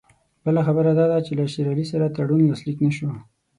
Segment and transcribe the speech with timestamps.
[0.45, 3.09] بله خبره دا ده چې له شېر علي سره تړون لاسلیک نه شو.